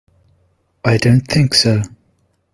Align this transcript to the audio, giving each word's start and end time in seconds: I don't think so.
I 0.83 0.97
don't 0.97 1.27
think 1.27 1.53
so. 1.53 1.83